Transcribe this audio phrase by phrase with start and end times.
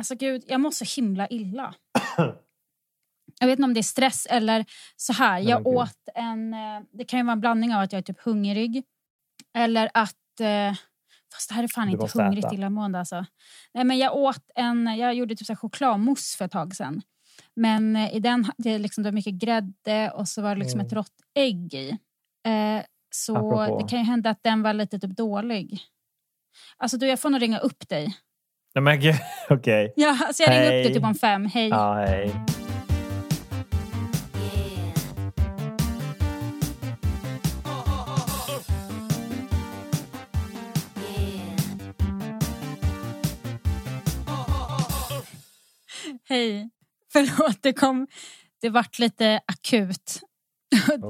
[0.00, 1.74] Alltså gud, jag mår så himla illa.
[3.40, 4.64] Jag vet inte om det är stress eller
[4.96, 5.38] så här.
[5.40, 5.74] Jag gud.
[5.74, 6.54] åt en...
[6.54, 8.84] eh, Det kan ju vara en blandning av att jag är typ hungrig.
[9.54, 10.40] Eller att...
[10.40, 10.74] eh,
[11.34, 12.54] Fast det här är fan Du inte hungrigt äta.
[12.54, 13.26] illamående alltså.
[13.74, 14.86] Nej men jag åt en...
[14.98, 17.02] Jag gjorde typ så här chokladmousse för ett tag sedan.
[17.56, 20.60] Men eh, i den det är liksom, det var mycket grädde och så var det
[20.60, 20.86] liksom Mm.
[20.86, 21.90] ett rått ägg i.
[22.46, 23.78] Eh, så Apropå.
[23.82, 25.80] det kan ju hända att den var lite typ dålig.
[26.76, 28.16] Alltså du, jag får nog ringa upp dig.
[28.74, 29.14] Nej men
[29.48, 29.92] okej.
[29.96, 31.46] Ja, alltså jag ringer upp dig typ om fem.
[31.46, 31.68] Hej.
[31.68, 32.34] Ja, hej.
[46.28, 46.70] Hej.
[47.12, 48.06] Förlåt, det kom...
[48.60, 50.20] Det vart lite akut.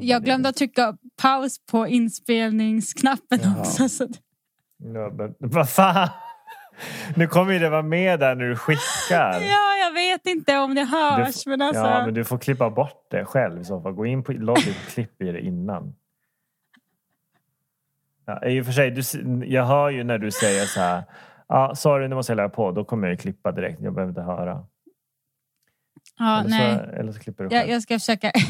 [0.01, 3.61] Jag glömde att trycka paus på inspelningsknappen Jaha.
[3.61, 3.89] också.
[3.89, 4.09] Så...
[4.79, 6.09] Ja, men, vad fan?
[7.17, 9.41] Nu kommer ju det vara med där när du skickar.
[9.41, 11.47] Ja, jag vet inte om det hörs.
[11.47, 11.83] men alltså...
[11.83, 13.93] Ja, men du får klippa bort det själv i så fall.
[13.93, 15.95] Gå in på logget och klipp i det innan.
[18.27, 19.03] Ja, I och för sig, du,
[19.47, 21.03] jag hör ju när du säger så här.
[21.49, 22.71] Ja, sorry, nu måste jag lägga på.
[22.73, 23.81] Då kommer jag ju klippa direkt.
[23.81, 24.65] Jag behöver inte höra.
[26.19, 26.75] ja, eller, nej.
[26.77, 27.73] Så, eller så klipper du Jag, själv.
[27.73, 28.33] jag ska försöka...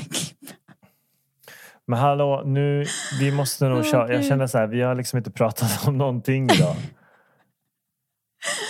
[1.87, 2.85] Men hallå, nu,
[3.21, 4.13] vi måste nog köra.
[4.13, 6.77] Jag känner så här, vi har liksom inte pratat om någonting idag.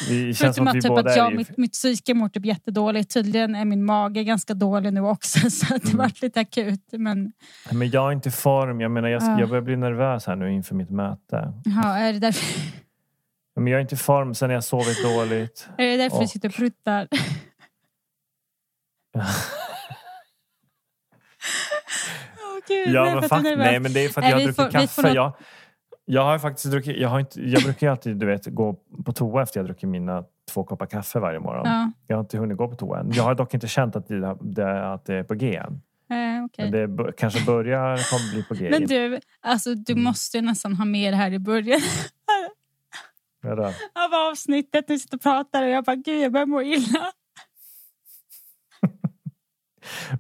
[0.09, 1.37] Det Förutom att att, typ att jag, är i...
[1.37, 3.15] mitt, mitt psyke mår typ jättedåligt.
[3.15, 5.39] Tydligen är min mage ganska dålig nu också.
[5.51, 5.97] Så det Mm.
[5.97, 6.85] vart lite akut.
[6.93, 7.33] Men
[7.71, 8.81] Men jag är inte i form.
[8.81, 9.41] Jag menar, jag, Ja.
[9.41, 11.53] jag börjar bli nervös här nu inför mitt möte.
[11.65, 12.61] ja, är det därför,
[13.57, 15.69] Men jag är inte i form sen jag sovit dåligt.
[15.79, 17.09] är det därför du Och- sitter och pruttar?
[22.39, 23.59] Åh gud, Ja, men du är nervös.
[23.67, 25.03] nej, men det är för att Nej, jag har druckit kaffe.
[25.03, 25.33] nog- Jag,
[26.13, 29.43] jag har faktiskt druckit, jag, har inte, jag brukar alltid du vet, gå på toa
[29.43, 31.63] efter jag druckit mina två koppar kaffe varje morgon.
[31.67, 33.11] Ja, Jag har inte hunnit gå på toa än.
[33.13, 35.81] Jag har dock inte känt att det, det, att det är på G än.
[36.11, 36.71] eh, okej.
[36.71, 38.69] Men det kanske börjar kommer bli på G.
[38.71, 40.05] Men du, alltså, du Mm.
[40.05, 41.81] måste ju nästan ha med det här i början
[43.43, 43.63] Vadå?
[43.95, 44.85] av avsnittet.
[44.89, 47.13] Du sitter och pratar och jag bara, gud jag börjar må illa.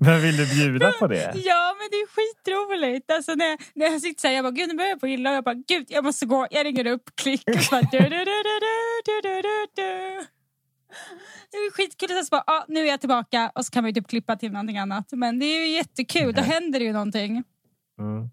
[0.00, 1.32] Men vill du bjuda på det?
[1.34, 3.10] Ja, men det är skitroligt.
[3.10, 5.32] Alltså när, när jag sitter så här, jag bara, gud nu börjar jag på illa.
[5.32, 6.46] Jag bara, gud jag måste gå.
[6.50, 7.48] Jag ringer upp, klick.
[7.48, 10.26] Och bara, du, du, du, du, du, du, du.
[11.50, 12.08] Det är skitkul.
[12.08, 13.52] Så bara, ah, nu är jag tillbaka.
[13.54, 15.06] Och så kan vi typ klippa till någonting annat.
[15.12, 16.34] Men det är ju jättekul.
[16.34, 17.42] Då händer det ju någonting.
[18.00, 18.30] Mm.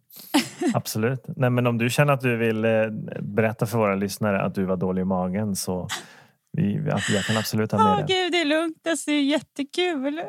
[0.74, 1.26] Absolut.
[1.36, 2.72] Nej, men om du känner att du vill eh,
[3.22, 5.88] berätta för våra lyssnare att du var dålig i magen så
[6.52, 8.14] vi, jag kan absolut ha med oh, det.
[8.14, 8.88] Gud, det är lugnt.
[8.90, 10.22] Alltså, det är jättekul.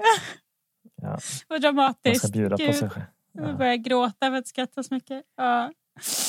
[1.02, 2.18] Ja, Vad man dramatiskt.
[2.18, 3.04] ska bjuda på Gud, sig själv.
[3.32, 3.52] Jag Ja.
[3.52, 5.22] börjar gråta för att skratta så mycket.
[5.36, 5.72] Ja.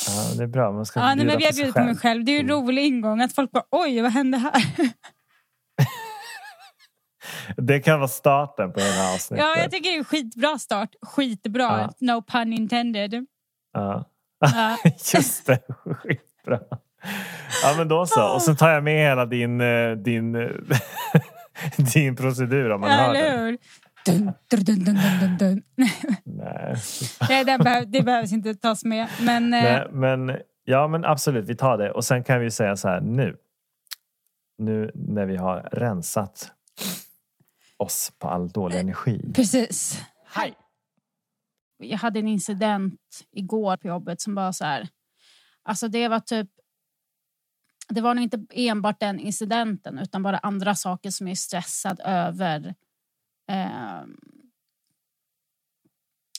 [0.08, 0.72] Ja, det är bra.
[0.72, 2.24] Man ska Ja, nej, bjuda men vi på har bjudit på mig själv.
[2.26, 2.66] Det är ju en Mm.
[2.66, 3.22] rolig ingång.
[3.22, 4.54] Att folk bara, oj vad hände här?
[7.58, 9.46] Det kan vara starten på det här avsnittet.
[9.46, 10.90] Ja, jag tycker det är en skitbra start.
[11.02, 11.90] Skitbra.
[12.00, 13.26] No pun intended.
[13.74, 14.06] Ja.
[14.40, 14.78] Ja.
[15.16, 15.60] Just det,
[16.04, 16.60] skitbra.
[17.64, 18.34] Ja men då så.
[18.34, 20.50] Och så tar jag med hela din, eh, din, eh,
[21.94, 23.58] din procedur om man hör Eller den.
[24.12, 25.64] Dun, dun, dun, dun, dun, dun, dun.
[26.26, 26.76] Nej.
[27.30, 29.08] Nej, det, behöv, det behövs inte tas med.
[29.22, 31.92] Men eh, Nej, men ja men absolut, vi tar det.
[31.92, 33.38] Och sen kan vi säga så här nu.
[34.58, 36.52] Nu när vi har rensat
[37.78, 39.32] oss på all dålig energi.
[39.36, 40.02] precis.
[40.26, 40.54] Hej!
[41.78, 43.00] Jag hade en incident
[43.32, 44.88] igår på jobbet som var så här.
[45.64, 46.50] Alltså det var typ.
[47.90, 52.02] Det var nog inte enbart den incidenten utan bara andra saker som jag är stressad
[52.06, 52.76] över.
[53.50, 54.02] Eh,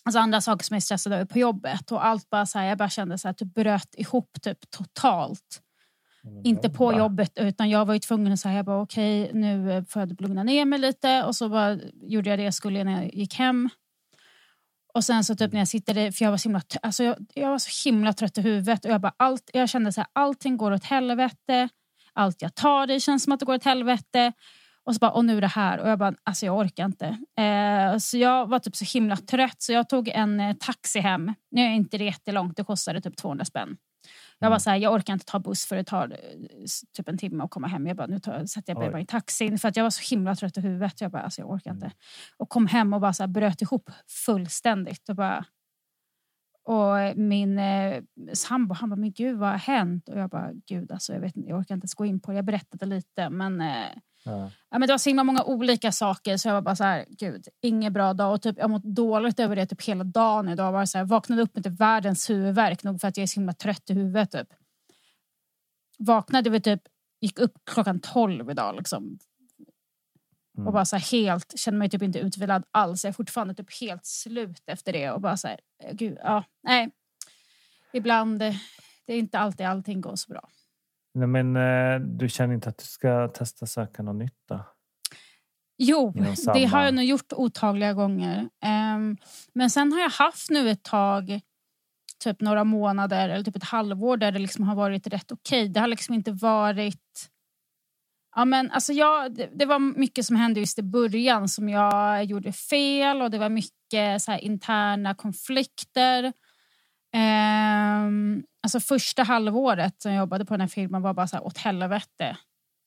[0.05, 2.67] alltså andra saker som jag är stressad över på jobbet och allt bara så här.
[2.67, 5.63] Jag bara kände så här att det bröt ihop typ totalt.
[6.45, 9.85] Inte på jobbet utan jag var ju tvungen att säga jag bara okej nu eh,
[9.85, 13.03] får jag lugna ner mig lite och så bara gjorde jag det jag skulle när
[13.03, 13.69] jag gick hem.
[14.95, 17.17] Och sen så typ när jag sitter där, för jag var så himla, alltså jag,
[17.35, 20.09] jag var så himla trött i huvudet och jag bara allt, jag kände så här
[20.13, 21.69] allting går åt helvete.
[22.13, 24.33] Allt jag tar det känns som att det går åt helvete.
[24.85, 25.79] Och så bara, och nu är det här.
[25.79, 27.07] Och jag bara, alltså jag orkar inte.
[27.39, 31.35] Eh, så jag var typ så himla trött så jag tog en eh, taxi hem.
[31.51, 33.77] Nu är inte det jättelångt, det kostade typ 200 spänn.
[34.39, 36.19] Jag var så här, jag orkar inte ta buss för det tar eh,
[36.97, 37.87] typ en timme att komma hem.
[37.87, 40.15] Jag bara, nu tar, sätter jag mig bara i taxin för att jag var så
[40.15, 41.01] himla trött i huvudet.
[41.01, 41.93] Jag bara, alltså jag orkar inte.
[42.37, 43.91] Och kom hem och bara så här bröt ihop
[44.27, 45.09] fullständigt.
[45.09, 45.45] Och, bara,
[46.65, 48.03] och min eh,
[48.33, 50.09] sambo han bara, men gud vad har hänt?
[50.09, 52.31] Och jag bara, gud alltså jag, vet inte, jag orkar inte ens gå in på
[52.31, 52.37] det.
[52.37, 53.89] Jag berättade lite men eh,
[54.25, 54.51] Ja.
[54.71, 57.07] Ja, men det var så himla många olika saker så jag var bara så här,
[57.09, 58.35] gud, ingen bra dag.
[58.35, 60.73] Och typ, jag har mått dåligt över det typ hela dagen idag.
[60.73, 63.41] Var så här, vaknade upp med typ världens huvudvärk nog för att jag är så
[63.41, 64.31] himla trött i huvudet.
[64.31, 64.49] Typ.
[65.99, 66.83] Vaknade vi typ,
[67.21, 69.19] gick upp klockan 12 idag liksom.
[70.57, 70.67] Mm.
[70.67, 73.05] Och bara så här helt, känner mig typ inte utvilad alls.
[73.05, 75.11] Jag är fortfarande typ helt slut efter det.
[75.11, 75.61] Och bara så här,
[75.93, 76.91] gud, ja, nej.
[77.93, 78.55] Ibland, eh,
[79.07, 80.49] det är inte alltid allting går så bra.
[81.15, 84.65] Nej, men eh, du känner inte att du ska testa söka något nytt då?
[85.79, 88.49] Jo, Inom det samma- har jag nog gjort otaliga gånger.
[88.65, 89.17] Ehm,
[89.55, 91.41] men sen har jag haft nu ett tag,
[92.25, 95.69] typ några månader eller typ ett halvår där det liksom har varit rätt okej.
[95.69, 97.31] Det har liksom inte varit...
[98.37, 102.25] Ja, men alltså jag, det, det var mycket som hände just i början som jag
[102.25, 106.33] gjorde fel och det var mycket så interna konflikter.
[107.13, 111.47] Ehm, alltså första halvåret som jag jobbade på den här filmen var bara så här
[111.47, 112.37] åt helvete.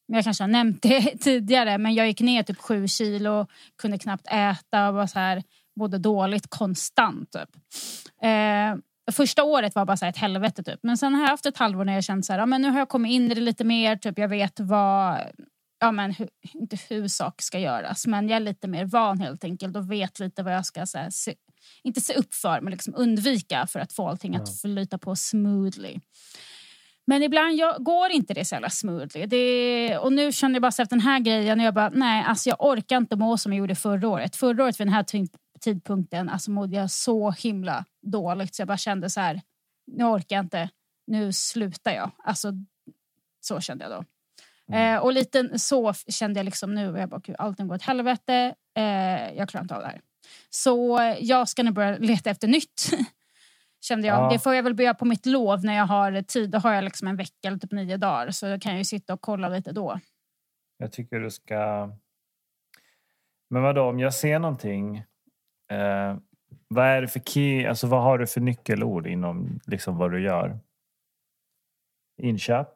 [0.08, 3.48] Men jag kanske har nämnt det tidigare, men jag gick ner typ sju kilo,
[3.82, 5.44] kunde knappt äta och var så här,
[5.76, 7.32] både dåligt konstant.
[7.32, 7.50] Typ.
[8.24, 8.76] Eh,
[9.12, 10.80] första året var bara så här ett helvete, typ.
[10.84, 12.70] men sen har jag haft ett halvår när jag känt så här, ja, men nu
[12.70, 13.96] har jag kommit in i det lite mer.
[13.96, 15.20] Typ, jag vet vad,
[15.80, 19.44] ja, men hu, inte hur saker ska göras, men jag är lite mer van helt
[19.44, 21.36] enkelt och vet lite vad jag ska så här, se,
[21.84, 26.00] inte se upp för, men liksom undvika för att få allting att flyta på smoothly.
[27.06, 29.26] Men ibland jag, går inte det så jävla smoothly.
[29.26, 32.58] Det, och nu känner jag bara efter den här grejen, jag bara, nej, alltså jag
[32.60, 34.36] orkar inte må som jag gjorde förra året.
[34.36, 35.06] Förra året vid den här
[35.60, 39.42] tidpunkten alltså mådde jag så himla dåligt så jag bara kände så här,
[39.88, 40.70] nu orkar jag inte,
[41.08, 42.12] nu slutar jag.
[42.24, 42.52] Alltså,
[43.42, 44.06] så kände jag då.
[44.76, 46.98] Eh, och lite så kände jag liksom nu.
[46.98, 48.56] Jag bara, gud, allting går åt helvete.
[48.78, 50.02] Eh, jag klarar inte av det här.
[50.50, 52.90] Så eh, jag ska nu börja leta efter nytt.
[53.82, 54.18] Kände jag.
[54.18, 54.30] Ja.
[54.30, 56.50] Det får jag väl börja på mitt lov när jag har tid.
[56.50, 58.32] Då har jag liksom en vecka eller typ nio dagar.
[58.32, 60.00] Så då kan jag ju sitta och kolla lite då.
[60.78, 61.90] Jag tycker du ska...
[63.50, 64.98] Men vadå, om jag ser någonting.
[65.72, 66.18] Eh,
[66.68, 70.24] vad är det för key, alltså vad har du för nyckelord inom liksom vad du
[70.24, 70.60] gör?
[72.22, 72.68] Inköp?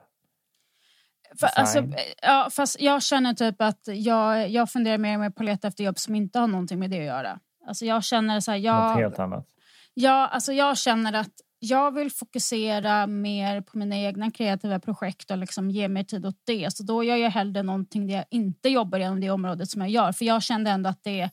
[1.39, 2.15] För, alltså, Design.
[2.21, 5.67] ja, fast jag känner typ att jag, jag funderar mer och mer på att leta
[5.67, 7.39] efter jobb som inte har någonting med det att göra.
[7.67, 9.47] Alltså jag känner så här, Något jag, helt annat?
[9.93, 15.37] Ja, alltså jag känner att jag vill fokusera mer på mina egna kreativa projekt och
[15.37, 16.73] liksom ge mer tid åt det.
[16.73, 19.89] Så då gör jag hellre någonting där jag inte jobbar inom det området som jag
[19.89, 20.11] gör.
[20.11, 21.29] För jag kände ändå att det...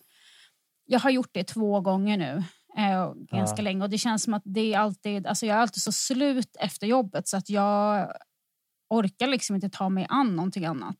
[0.87, 2.43] Jag har gjort det två gånger nu.
[2.79, 3.65] Eh, och ganska Ja.
[3.65, 3.83] länge.
[3.85, 5.27] Och det känns som att det är alltid...
[5.27, 8.13] Alltså jag är alltid så slut efter jobbet så att jag
[8.91, 10.99] orkar liksom inte ta mig an någonting annat.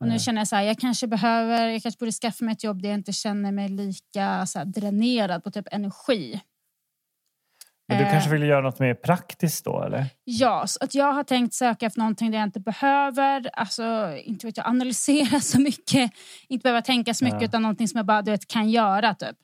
[0.00, 2.64] Och nu känner jag så här, jag kanske behöver, jag kanske borde skaffa mig ett
[2.64, 6.40] jobb där jag inte känner mig lika så här, dränerad på typ energi.
[7.88, 8.10] Men du Eh.
[8.10, 10.06] kanske vill göra något mer praktiskt då eller?
[10.24, 14.46] Ja, så att jag har tänkt söka efter någonting där jag inte behöver alltså, inte
[14.46, 16.12] vet jag, analysera så mycket,
[16.48, 17.46] inte behöva tänka så mycket Ja.
[17.48, 19.14] utan någonting som jag bara du vet, kan göra.
[19.14, 19.36] Typ.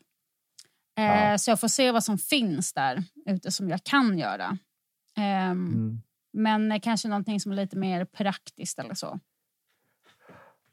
[0.99, 1.39] Eh, Ja.
[1.39, 4.59] Så jag får se vad som finns där ute som jag kan göra.
[5.17, 6.01] Ehm, Mm.
[6.37, 9.19] Men eh, kanske någonting som är lite mer praktiskt eller så.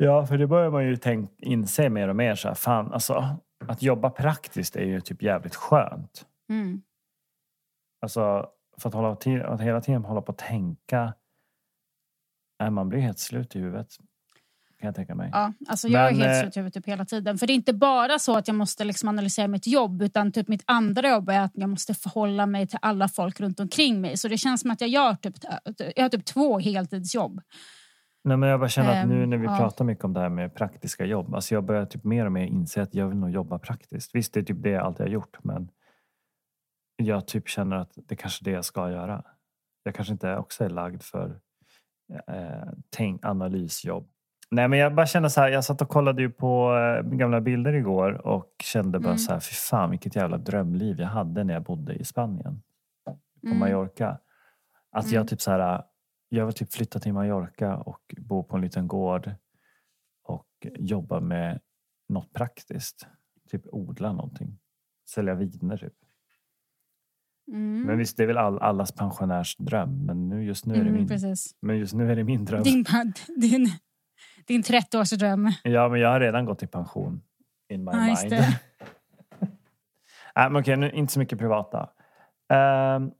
[0.04, 2.36] Ja, för det börjar man ju tänk, inse mer och mer.
[2.36, 3.38] Så här, fan, alltså,
[3.68, 6.26] att jobba praktiskt är ju typ jävligt skönt.
[6.50, 6.82] Mm.
[8.02, 11.14] Alltså, för att, hålla till, att hela tiden hålla på att tänka.
[12.60, 13.88] Nej, man blir helt slut i huvudet.
[14.80, 15.30] Kan jag tänka mig.
[15.34, 17.38] Ja, alltså jag är Men, helt eh, slut i huvudet typ hela tiden.
[17.38, 20.48] För det är inte bara så att jag måste liksom analysera mitt jobb utan typ
[20.48, 24.18] mitt andra jobb är att jag måste förhålla mig till alla folk runt omkring mig.
[24.18, 25.36] Så det känns som att jag gör typ,
[25.96, 27.42] jag har typ två heltidsjobb.
[28.24, 29.58] Nej, men jag bara känner att nu Ehm, när vi ja.
[29.58, 31.36] pratar mycket om det här med praktiska jobb.
[31.36, 34.16] Alltså jag börjar typ mer och mer inse att jag vill nog jobba praktiskt.
[34.16, 35.44] Visst, det är typ det jag alltid har gjort.
[35.44, 35.70] Men
[36.96, 39.24] jag typ känner att det kanske är det jag ska göra.
[39.84, 41.40] Jag kanske inte också är lagd för
[42.28, 44.10] eh, tänk, analysjobb.
[44.52, 45.50] Nej, men jag bara känner så här.
[45.50, 49.18] Jag satt och kollade ju på eh, gamla bilder igår och kände bara Mm.
[49.18, 49.40] så här.
[49.40, 52.62] Fy fan vilket jävla drömliv jag hade när jag bodde i Spanien.
[53.06, 53.60] På Mm.
[53.60, 54.18] Mallorca.
[54.92, 55.16] Att Mm.
[55.16, 55.84] jag typ så här.
[56.34, 59.32] Jag vill typ flytta till Mallorca och bo på en liten gård
[60.24, 61.60] och jobba med
[62.10, 63.08] något praktiskt.
[63.50, 64.60] Typ odla någonting.
[65.10, 65.94] Sälja viner typ.
[67.48, 67.82] Mm.
[67.84, 70.06] Men visst, det är väl all, allas pensionärs dröm.
[70.06, 71.56] Men nu, just nu är det Mm, min, precis.
[71.62, 72.64] men just nu är det min dröm.
[72.64, 72.86] Din,
[73.38, 73.68] din,
[74.48, 75.52] din 30-årsdröm.
[75.64, 77.22] Ja, men jag har redan gått i pension.
[77.70, 78.32] In my Ja, mind.
[80.36, 81.90] Nej, men okej, nu, inte så mycket privata.
[82.96, 83.12] Um,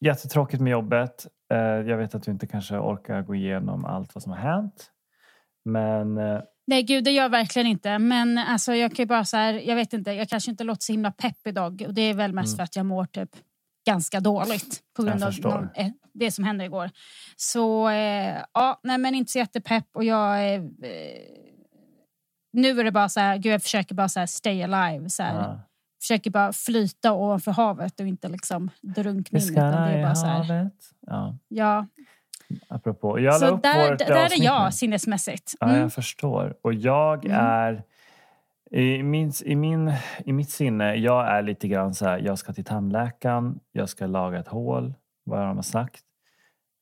[0.00, 1.26] jättetråkigt med jobbet.
[1.50, 4.90] Eh, jag vet att du inte kanske orkar gå igenom allt vad som har hänt.
[5.64, 7.98] Men eh, Nej, gud, det gör jag verkligen inte.
[7.98, 10.82] Men alltså, jag kan ju bara så här, jag vet inte, jag kanske inte låter
[10.82, 11.84] så himla pepp idag.
[11.86, 12.56] Och det är väl mest Mm.
[12.56, 13.30] för att jag mår typ
[13.86, 16.90] ganska dåligt på grund av någon, eh, det som hände igår.
[17.36, 20.62] Så eh, ja, nej men inte så jättepepp och jag eh,
[22.52, 25.08] nu är det bara så här, gud jag försöker bara så här stay alive.
[25.08, 25.34] Så här.
[25.34, 25.60] ja.
[26.00, 29.54] Försöker bara flyta ovanför havet och inte liksom drunkna in.
[29.54, 30.70] Det är bara så här.
[31.06, 31.36] Ja.
[31.48, 31.86] ja,
[32.68, 35.54] Apropå, jag Så där, där är jag sinnesmässigt.
[35.60, 35.80] Ja, Mm.
[35.80, 36.54] jag förstår.
[36.62, 37.36] Och jag Mm.
[37.40, 37.82] är...
[38.70, 39.92] I, min, i, min,
[40.24, 44.06] I mitt sinne, jag är lite grann så här, jag ska till tandläkaren, jag ska
[44.06, 46.00] laga ett hål, vad de har sagt.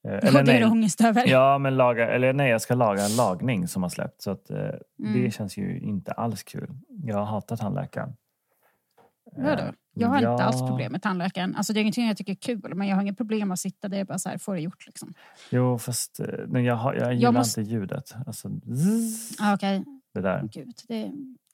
[0.08, 1.26] Eh, Och det är du ångest över.
[1.28, 4.22] Ja, men laga, eller nej, jag ska laga en lagning som har släppt.
[4.22, 5.22] Så att, eh, Mm.
[5.22, 6.70] det känns ju inte alls kul.
[6.88, 8.16] Jag hatar tandläkaren.
[9.32, 9.62] Vadå?
[9.62, 11.56] Eh, Jag har ja, inte alls problem med tandläkaren.
[11.56, 13.88] Alltså det är ingenting jag tycker är kul, men jag har inget problem att sitta
[13.88, 14.86] där bara så här, få det gjort.
[14.86, 15.14] Liksom.
[15.50, 18.14] Jo, fast eh, men jag, har, jag gillar måste- inte ljudet.
[18.26, 20.48] Alltså, zzz, Ah, Okej, det där.
[20.52, 20.72] gud.
[20.88, 21.12] Det,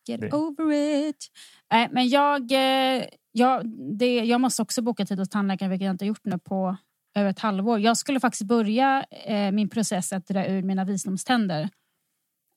[0.08, 0.72] get Det- over
[1.08, 1.26] it.
[1.72, 5.94] Nej, men jag, eh, jag, det, jag måste också boka tid hos tandläkaren, vilket jag
[5.94, 6.76] inte har gjort nu på
[7.14, 7.80] över ett halvår.
[7.80, 11.68] Jag skulle faktiskt börja eh, min process att dra ur mina visdomständer.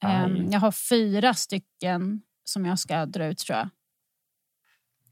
[0.05, 0.48] Aj.
[0.51, 3.69] jag har fyra stycken som jag ska dra ut, tror jag.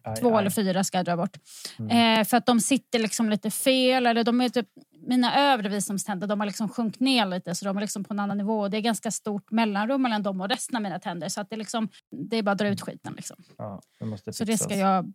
[0.03, 0.39] Aj, Två aj.
[0.39, 1.38] eller fyra ska jag dra bort.
[1.79, 2.19] Mm.
[2.19, 4.05] Eh, för att de sitter liksom lite fel.
[4.05, 4.67] Eller de är typ,
[5.07, 8.19] mina övre visdomständer de har liksom sjunkit ner lite så de är liksom på en
[8.19, 8.67] annan nivå.
[8.67, 11.29] Det är ganska stort mellanrum mellan dem och resten av mina tänder.
[11.29, 11.89] Så att det, är liksom,
[12.29, 13.13] det är bara att dra ut skiten.
[13.13, 13.38] Liksom.
[13.57, 13.81] Ja,
[14.25, 15.05] det Så det ska jag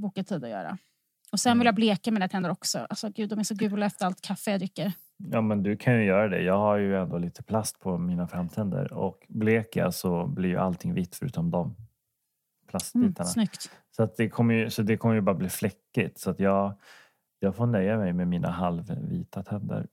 [0.00, 0.78] boka tid att göra.
[1.32, 2.78] Och sen vill jag bleka mina tänder också.
[2.78, 4.92] Alltså, gud, de är så gula efter allt kaffe jag dricker.
[5.16, 6.42] Ja, men du kan ju göra det.
[6.42, 10.56] Jag har ju ändå lite plast på mina framtänder och bleker jag så blir ju
[10.56, 11.74] allting vitt förutom de Mm,
[12.70, 13.28] plastbitarna.
[13.28, 13.70] snyggt.
[13.96, 16.18] så, att det kommer ju, så det kommer ju bara bli fläckigt.
[16.18, 16.74] Så att jag,
[17.38, 19.86] jag får nöja mig med mina halvvita tänder.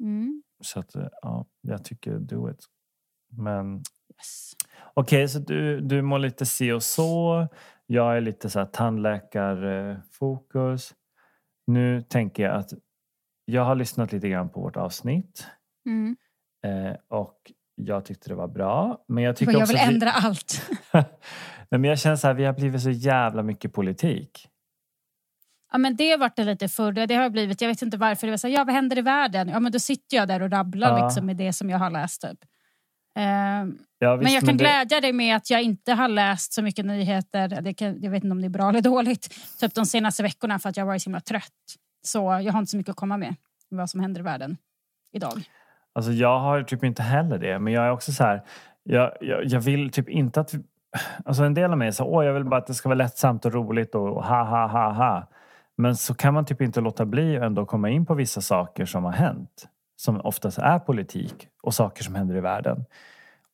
[0.00, 0.42] Mm.
[0.62, 2.64] Så att, ja, jag tycker do it.
[3.32, 3.82] Men
[4.18, 4.52] Yes.
[4.94, 7.46] okej, så du, du mår lite si och så.
[7.86, 10.94] Jag är lite så här tandläkarfokus.
[11.66, 12.72] Nu tänker jag att
[13.44, 15.46] jag har lyssnat lite grann på vårt avsnitt.
[15.86, 16.16] Mm.
[16.66, 19.04] Eh, och jag tyckte det var bra.
[19.08, 20.70] Men jag tycker jag också vill att vi- ändra allt.
[21.78, 24.48] Men jag känner så här, vi har blivit så jävla mycket politik.
[25.72, 26.92] Ja, men det har varit det lite förr.
[26.92, 28.26] Det har blivit, jag vet inte varför.
[28.26, 29.48] Det var så här, ja, vad händer i världen?
[29.48, 31.04] Ja, men då sitter jag där och rabblar Ja.
[31.04, 32.22] liksom, med det som jag har läst.
[32.22, 32.38] Typ.
[33.18, 36.52] Ehm, Ja, visst, men jag kan det, glädja dig med att jag inte har läst
[36.52, 37.60] så mycket nyheter.
[37.62, 39.34] Det kan, jag vet inte om det är bra eller dåligt.
[39.60, 41.52] Typ de senaste veckorna för att jag har varit så himla trött.
[42.02, 43.34] Så jag har inte så mycket att komma med.
[43.70, 44.56] med Vad som händer i världen
[45.12, 45.42] idag.
[45.92, 47.58] Alltså, jag har typ inte heller det.
[47.58, 48.42] Men jag är också så här,
[48.82, 50.54] jag, jag, jag vill typ inte att...
[51.24, 52.96] Alltså en del av mig är så åh jag vill bara att det ska vara
[52.96, 55.28] lättsamt och roligt och, och ha ha ha ha.
[55.76, 58.84] Men så kan man typ inte låta bli att ändå komma in på vissa saker
[58.84, 59.68] som har hänt.
[59.96, 62.84] Som oftast är politik och saker som händer i världen.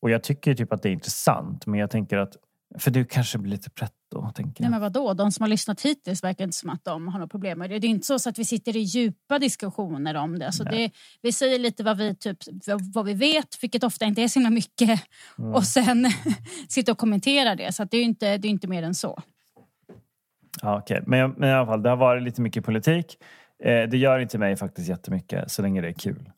[0.01, 1.67] Och jag tycker typ att det är intressant.
[1.67, 2.37] Men jag tänker att,
[2.79, 4.31] för du kanske blir lite pretto.
[4.35, 4.71] Tänker Nej, jag.
[4.71, 5.15] men vadå?
[5.15, 7.79] De som har lyssnat hittills verkar inte som att de har något problem med det.
[7.79, 10.47] Det är inte så, så att vi sitter i djupa diskussioner om det.
[10.47, 10.91] Alltså det
[11.23, 12.39] vi säger lite vad vi, typ,
[12.95, 15.01] vad, vi vet, vilket ofta inte är så himla mycket.
[15.39, 15.55] Mm.
[15.55, 16.07] Och sen
[16.69, 17.73] sitter och kommenterar det.
[17.73, 19.23] Så det är inte, det är inte mer än så.
[20.63, 21.03] Ja, okej.
[21.07, 23.17] men, men i alla fall, det har varit lite mycket politik.
[23.65, 26.31] Eh, det gör inte mig faktiskt jättemycket så länge det är kul.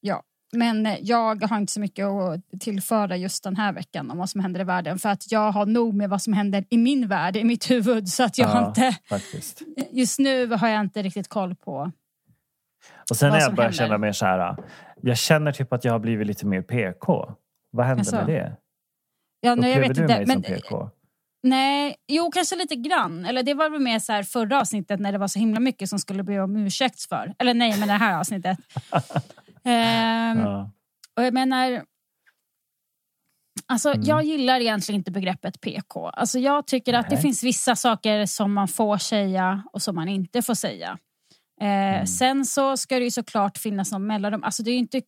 [0.00, 0.22] Ja.
[0.56, 4.30] Men eh, jag har inte så mycket att tillföra just den här veckan om vad
[4.30, 4.98] som händer i världen.
[4.98, 8.08] För att jag har nog med vad som händer i min värld, i mitt huvud.
[8.08, 8.68] Så att jag Ja.
[8.68, 9.62] inte, faktiskt.
[9.90, 11.92] just nu har jag inte riktigt koll på.
[13.10, 13.84] Och sen när jag börjar händer.
[13.84, 14.56] känna mer så här.
[15.02, 17.34] Jag känner typ att jag har blivit lite mer PK.
[17.70, 18.16] Vad hände Jaså?
[18.16, 18.56] med det?
[19.40, 20.16] Ja, nu, jag vet du inte.
[20.16, 20.90] mig Men, som PK?
[21.42, 23.24] Nej, jo kanske lite grann.
[23.24, 25.88] Eller det var väl mer så här förra avsnittet när det var så himla mycket
[25.88, 27.34] som skulle be om ursäkt för.
[27.38, 28.58] Eller nej, men det här avsnittet.
[29.64, 30.70] Ehm, Ja.
[31.16, 31.84] Och jag menar...
[33.66, 34.02] Alltså, Mm.
[34.06, 36.08] Jag gillar egentligen inte begreppet PK.
[36.08, 37.22] Alltså, jag tycker att det Nej.
[37.22, 40.98] finns vissa saker som man får säga och som man inte får säga.
[41.60, 42.06] Eh, Mm.
[42.06, 44.44] Sen så ska det ju såklart finnas någon mellanrum.
[44.44, 45.02] Alltså, det är ju inte...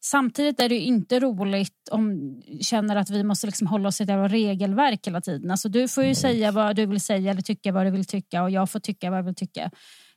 [0.00, 4.10] Samtidigt är det ju inte roligt om känner att vi måste liksom hålla oss till
[4.10, 5.50] ett regelverk hela tiden.
[5.50, 6.14] Alltså, du får ju Nej.
[6.14, 9.10] säga vad du vill säga eller tycka vad du vill tycka och jag får tycka
[9.10, 9.62] vad jag vill tycka.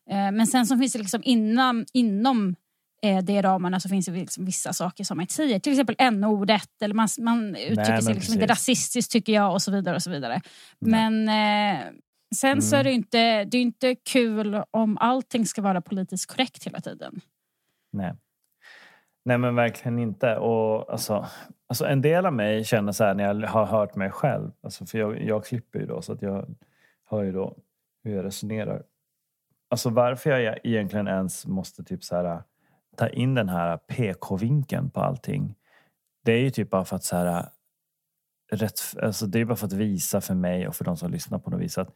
[0.10, 2.56] Eh, Men sen så finns det liksom inom, inom
[3.02, 5.60] eh, de ramarna så finns det liksom vissa saker som man inte säger.
[5.60, 9.62] Till exempel n-ordet eller man, man uttrycker men sig liksom inte rasistiskt tycker jag och
[9.62, 9.96] så vidare.
[9.96, 10.42] och så vidare.
[10.80, 11.80] Men eh,
[12.36, 12.92] sen så är Mm.
[12.92, 17.22] det inte, det är inte kul om allting ska vara politiskt korrekt hela tiden.
[17.92, 18.14] Nej.
[19.26, 20.36] Nej men verkligen inte.
[20.38, 21.26] Och alltså,
[21.68, 24.52] alltså en del av mig känner så här när jag har hört mig själv.
[24.62, 26.56] Alltså för jag, jag klipper ju då så att jag
[27.06, 27.58] hör ju då
[28.04, 28.84] hur jag resonerar.
[29.70, 32.44] Alltså varför jag egentligen ens måste typ så här
[33.00, 35.56] ta in den här PK-vinkeln på allting.
[36.26, 37.50] Det är ju typ bara för att så här
[38.52, 41.40] rätt, alltså det är bara för att visa för mig och för de som lyssnar
[41.40, 41.96] på något vis att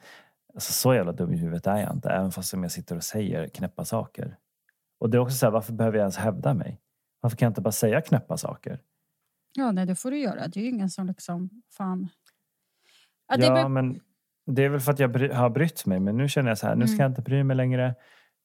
[0.53, 2.09] alltså så jävla dum i huvudet är jag inte.
[2.09, 4.37] Även fast som jag sitter och säger knäppa saker.
[4.99, 6.79] Och det är också så här, varför behöver jag ens hävda mig?
[7.21, 8.79] Varför kan jag inte bara säga knäppa saker?
[9.53, 10.47] Ja, nej, det får du göra.
[10.47, 11.49] Det är ju ingen som liksom...
[11.77, 12.09] Fan.
[13.27, 13.99] Ja, det Ja, men
[14.45, 15.99] det är väl för att jag bry, har brytt mig.
[15.99, 17.01] Men nu känner jag så här, nu ska Mm.
[17.03, 17.95] jag inte bry mig längre.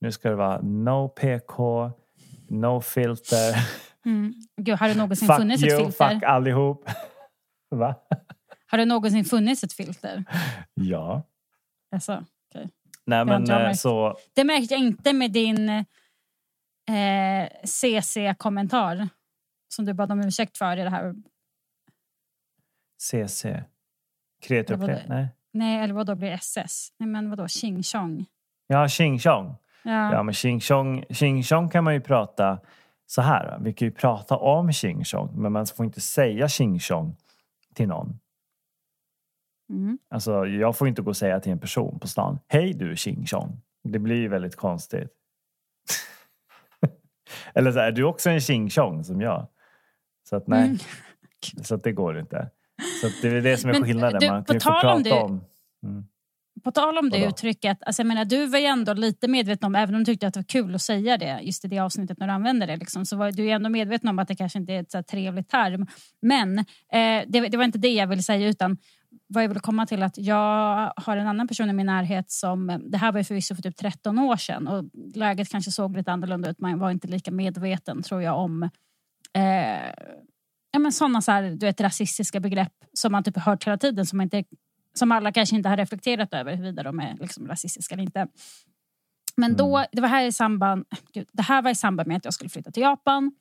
[0.01, 1.91] Nu ska det vara no PK.
[2.49, 3.55] No filter.
[4.05, 4.35] Mm.
[4.57, 6.15] Gud, har det någonsin fuck funnits you, ett filter?
[6.15, 6.91] fuck allihop.
[7.71, 7.95] Va?
[8.67, 10.25] Har det någonsin funnits ett filter?
[10.75, 11.23] Ja.
[11.95, 12.25] Alltså,
[13.07, 14.19] Nej men jag eh, så...
[14.35, 19.09] det märkte jag inte med din eh, CC-kommentar
[19.69, 21.15] som du bad om ursäkt för i det här.
[22.99, 23.47] CC.
[24.43, 25.05] Kreatur?
[25.09, 25.29] Nej.
[25.53, 26.93] Nej, eller vad då blir det SS?
[26.99, 27.49] Nej, men vadå?
[27.49, 28.27] Ching chong?
[28.67, 29.57] Ja, Xing Chong.
[29.93, 30.13] Ja.
[30.13, 32.59] Ja, men Xing Chong, Xing Chong kan man ju prata
[33.07, 33.59] så här.
[33.61, 37.17] Vi kan ju prata om Xing Chong, men man får inte säga Xing Chong
[37.75, 38.19] till någon.
[39.71, 39.99] Mm.
[40.11, 42.39] Alltså, jag får inte gå och säga till en person på stan.
[42.49, 43.61] Hej du Xing Chong.
[43.85, 45.09] Det blir ju väldigt konstigt.
[47.55, 49.47] Eller så här, är du också en Xing Chong som jag?
[50.29, 50.79] Så att nej, Mm.
[51.65, 52.51] så att det går inte.
[53.01, 54.21] Så det är det som är Men, skillnaden.
[54.21, 55.41] du, Man kan ju få om prata det- om...
[55.83, 56.05] Mm.
[56.65, 57.29] På tal om det Vadå?
[57.29, 60.27] uttrycket, alltså jag menar, du var ju ändå lite medveten om, även om du tyckte
[60.27, 62.77] att det var kul att säga det just i det avsnittet när du använde det,
[62.77, 65.03] liksom, så var du ju ändå medveten om att det kanske inte är ett så
[65.03, 65.87] trevligt term.
[66.23, 68.77] Men eh, det, det var inte det jag ville säga, utan
[69.27, 72.81] vad jag ville komma till att jag har en annan person i min närhet som,
[72.91, 74.85] det här var ju förvisso för typ 13 år sedan och
[75.15, 78.63] läget kanske såg lite annorlunda ut, man var inte lika medveten tror jag om
[79.35, 79.93] eh,
[80.71, 83.79] ja, men sådana så här, du vet, rasistiska begrepp som man typ har hört hela
[83.79, 84.45] tiden som, man inte,
[84.99, 88.27] som alla kanske inte har reflekterat över huruvida de är liksom rasistiska eller inte.
[89.37, 92.25] Men då, det var här i samband, gud, det här var i samband med att
[92.25, 93.33] jag skulle flytta till Japan.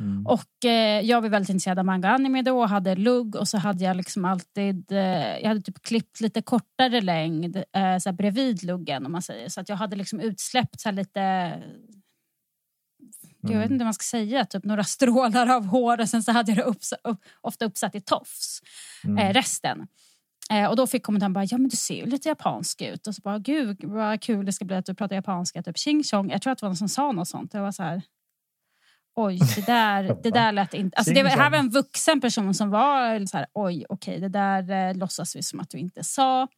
[0.00, 0.26] Mm.
[0.26, 3.48] Och eh, jag var väldigt intresserad av manga och anime då och hade lugg och
[3.48, 8.12] så hade jag liksom alltid, eh, jag hade typ klippt lite kortare längd eh, så
[8.12, 9.48] bredvid luggen om man säger.
[9.48, 11.52] Så att jag hade liksom utsläppt så lite
[13.42, 13.72] Gud, jag vet Mm.
[13.72, 16.58] inte vad man ska säga, typ några strålar av hår och sen så hade jag
[16.58, 18.60] det uppsa, upp, ofta uppsatt i tofs,
[19.04, 19.18] Mm.
[19.18, 19.86] eh, resten.
[20.52, 23.06] Eh, och då fick kommentaren bara, ja men du ser ju lite japansk ut.
[23.06, 26.02] Och så bara, gud vad kul det ska bli att du pratar japanska, typ ching
[26.04, 26.30] chong.
[26.30, 27.54] Jag tror att det var någon som sa något sånt.
[27.54, 28.02] Jag var så här,
[29.16, 30.96] oj, det där, det där lät inte...
[30.96, 34.28] Alltså det var, här var en vuxen person som var så här, oj, okej, det
[34.28, 36.48] där eh, låtsas vi som att du inte sa.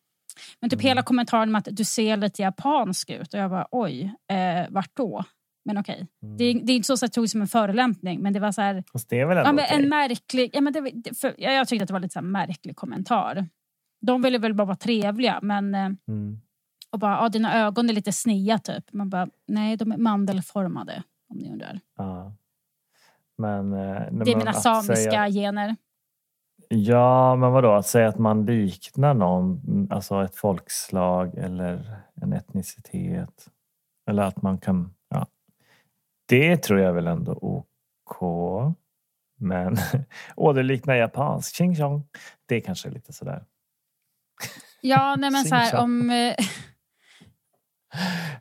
[0.60, 0.88] Men typ Mm.
[0.88, 3.34] hela kommentaren om att du ser lite japansk ut.
[3.34, 5.24] Och jag bara, oj, eh, vart då?
[5.64, 6.36] Men okej, Mm.
[6.36, 8.40] det, är- det är inte så att jag tog det som en förolämpning, men det
[8.40, 9.82] var så här, Fast det är väl ändå ja, men okej?
[9.82, 10.50] en märklig...
[10.54, 13.48] Ja, men det, för, jag, jag tyckte att det var lite så märklig kommentar.
[14.02, 15.74] De ville väl bara vara trevliga, men...
[15.74, 16.40] eh, Mm.
[16.90, 18.92] Och bara, ja, dina ögon är lite snea typ.
[18.92, 21.02] Man bara, nej de är mandelformade.
[21.30, 21.80] Om ni undrar.
[21.96, 22.32] Ja.
[23.38, 23.78] Men, eh,
[24.12, 25.76] Det är mina samiska säga- gener.
[26.68, 27.72] Ja, men vadå?
[27.72, 29.60] Att säga att man liknar någon,
[29.90, 33.48] alltså ett folkslag eller en etnicitet.
[34.10, 34.94] Eller att man kan...
[35.08, 35.26] Ja.
[36.28, 38.16] Det tror jag väl ändå OK.
[39.38, 39.76] Men
[40.36, 41.54] åh, det liknar japansk.
[41.56, 42.02] Ching chong.
[42.46, 43.44] Det kanske är lite sådär.
[44.84, 46.16] Ja, nej men så här, om, eh,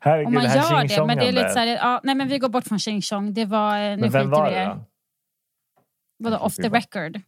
[0.01, 1.05] Herregud, om man det gör det.
[1.07, 3.33] Men det är lite så här, ja, nej men vi går bort från ching chong.
[3.33, 4.85] Det var, eh, nu Men vem var vi det då?
[6.19, 7.21] Vadå off the record?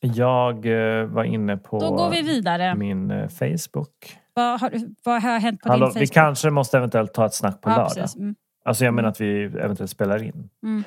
[0.00, 2.74] Jag eh, var inne på Då går vi vidare.
[2.74, 4.18] min Facebook.
[4.34, 4.72] Vad har,
[5.04, 6.14] vad har hänt på Hallå, din vi Facebook?
[6.14, 8.08] kanske måste eventuellt ta ett snack på ja, lördag.
[8.16, 8.34] Mm.
[8.64, 9.10] Alltså jag menar Mm.
[9.10, 10.50] att vi eventuellt spelar in.
[10.62, 10.84] Mm.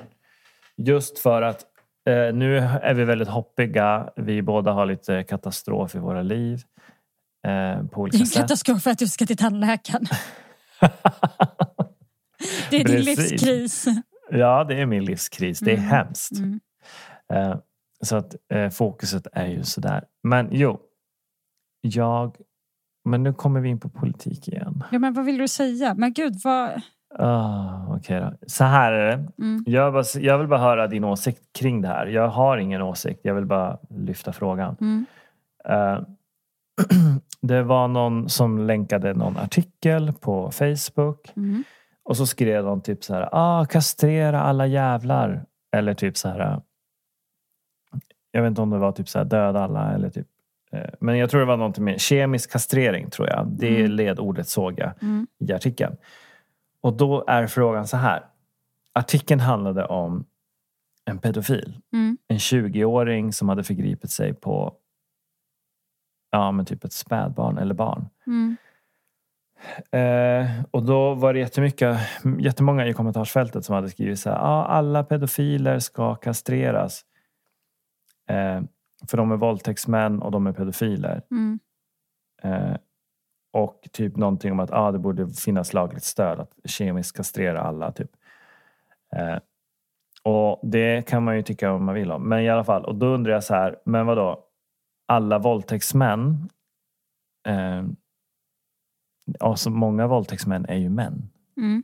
[0.81, 1.62] Just för att
[2.09, 4.09] eh, nu är vi väldigt hoppiga.
[4.15, 6.62] Vi båda har lite katastrof i våra liv.
[7.47, 8.41] Eh, på Det olika är en sätt.
[8.41, 10.05] katastrof för att du ska till tandläkaren.
[12.69, 13.31] Det är din Precis.
[13.31, 13.86] livskris.
[14.31, 15.59] ja, det är min livskris.
[15.59, 15.89] Det är Mm.
[15.89, 16.31] hemskt.
[16.38, 16.59] Mm.
[17.33, 17.57] Eh,
[18.03, 20.03] så att eh, fokuset är ju sådär.
[20.23, 20.79] Men jo,
[21.81, 22.36] jag...
[23.09, 24.83] Men nu kommer vi in på politik igen.
[24.91, 25.93] Ja, men vad vill du säga?
[25.97, 26.81] Men gud, vad...
[27.19, 28.34] Ah, Okej då.
[28.47, 29.28] Så här är det.
[29.43, 29.63] Mm.
[29.67, 32.06] Jag, bara, jag vill bara höra din åsikt kring det här.
[32.08, 33.19] Jag har ingen åsikt.
[33.23, 34.76] Jag vill bara lyfta frågan.
[34.82, 35.06] Mm.
[35.65, 35.99] Eh,
[37.41, 41.63] det var någon som länkade någon artikel på Facebook Mm.
[42.04, 43.30] och så skrev de typ så här.
[43.32, 45.45] Ah, kastrera alla jävlar.
[45.76, 46.62] Eller typ så här.
[48.32, 50.28] Jag vet inte om det var typ så här döda alla eller typ.
[50.71, 53.47] eh, Men jag tror det var någonting med kemisk kastrering tror jag.
[53.47, 53.91] Det Mm.
[53.91, 55.28] ledordet såg jag Mm.
[55.39, 55.95] i artikeln.
[56.83, 58.25] Och då är frågan så här.
[58.93, 60.25] Artikeln handlade om
[61.05, 61.77] en pedofil.
[61.93, 62.17] Mm.
[62.27, 64.77] En 20-åring som hade förgripit sig på
[66.31, 68.09] ja, men typ ett spädbarn eller barn.
[68.27, 68.55] Mm.
[69.91, 71.99] Eh, och då var det jättemycket,
[72.39, 74.37] jättemånga i kommentarsfältet som hade skrivit så här.
[74.37, 77.05] Ah, alla pedofiler ska kastreras.
[78.29, 78.61] Eh,
[79.07, 81.21] för de är våldtäktsmän och de är pedofiler.
[81.31, 81.59] Mm.
[82.43, 82.75] Eh,
[83.53, 87.91] och typ någonting om att ah, det borde finnas lagligt stöd att kemiskt kastrera alla.
[87.91, 88.11] Typ.
[89.15, 89.37] Eh,
[90.23, 92.29] och det kan man ju tycka vad man vill om.
[92.29, 94.43] Men i alla fall, och då undrar jag så här, men vad då?
[95.05, 96.49] Alla våldtäktsmän,
[97.47, 97.83] eh,
[99.39, 101.29] alltså många våldtäktsmän är ju män.
[101.57, 101.83] Mm.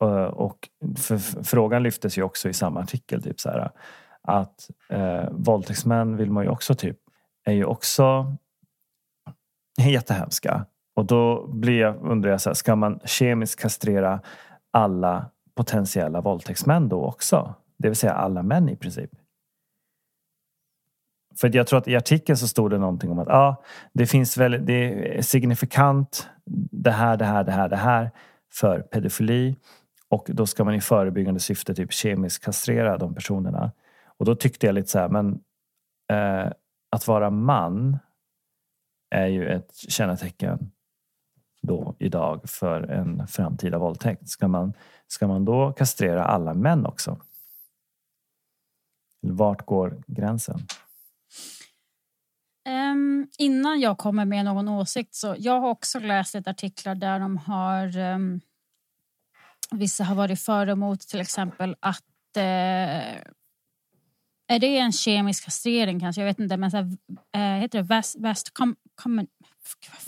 [0.00, 3.22] Eh, Och för, frågan lyftes ju också i samma artikel.
[3.22, 3.70] Typ så här,
[4.22, 6.98] att eh, våldtäktsmän vill man ju också typ,
[7.44, 8.36] är ju också
[9.78, 10.66] jättehemska.
[10.94, 14.20] Och då blir jag, undrar jag, så här, ska man kemiskt kastrera
[14.70, 17.54] alla potentiella våldtäktsmän då också?
[17.78, 19.10] Det vill säga alla män i princip.
[21.40, 24.36] För jag tror att i artikeln så stod det någonting om att ja, det finns
[24.36, 26.28] väl, det är signifikant
[26.70, 28.10] det här, det här, det här, det här
[28.52, 29.56] för pedofili.
[30.08, 33.72] Och då ska man i förebyggande syfte typ kemiskt kastrera de personerna.
[34.18, 35.40] Och då tyckte jag lite så här, men
[36.12, 36.52] eh,
[36.90, 37.98] att vara man
[39.12, 40.72] är ju ett kännetecken
[41.62, 44.28] då idag för en framtida våldtäkt.
[44.28, 44.72] Ska man,
[45.06, 47.20] ska man då kastrera alla män också?
[49.20, 50.58] Vart går gränsen?
[52.68, 57.20] Um, innan jag kommer med någon åsikt så jag har också läst ett artiklar där
[57.20, 58.40] de har um,
[59.70, 62.04] vissa har varit för och emot till exempel att
[62.36, 63.22] uh,
[64.52, 66.20] är det en kemisk kastrering kanske?
[66.22, 66.84] Jag vet inte men så här,
[67.36, 69.26] eh, heter det com, com,